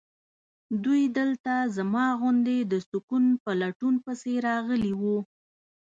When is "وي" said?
5.01-5.17